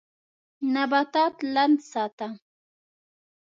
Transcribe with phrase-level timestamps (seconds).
[0.73, 2.27] نباتات لند ساته.